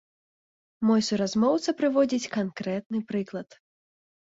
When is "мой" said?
0.89-1.03